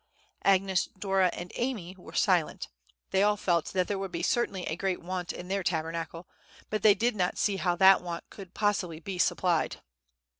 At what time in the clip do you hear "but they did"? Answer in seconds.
6.71-7.15